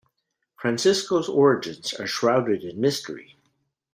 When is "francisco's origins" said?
0.57-1.93